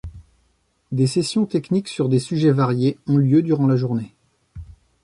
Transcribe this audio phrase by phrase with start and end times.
[0.91, 4.15] Des sessions techniques sur des sujets variés ont lieu durant la journée.